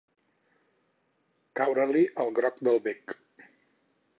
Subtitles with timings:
[1.59, 3.15] Caure-li el groc del bec.